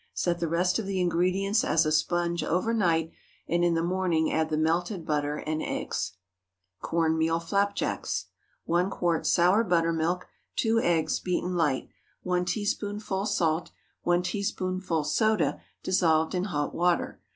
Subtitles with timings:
[0.15, 3.11] Set the rest of the ingredients as a sponge over night,
[3.47, 6.13] and in the morning add the melted butter and eggs.
[6.81, 8.25] CORN MEAL FLAPJACKS.
[8.65, 10.25] 1 quart sour buttermilk.
[10.55, 11.87] 2 eggs, beaten light.
[12.23, 13.69] 1 teaspoonful salt.
[14.01, 17.21] 1 teaspoonful soda dissolved in hot water.